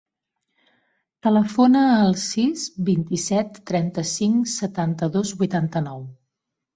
[1.25, 6.01] Telefona al sis, vint-i-set, trenta-cinc, setanta-dos, vuitanta-nou.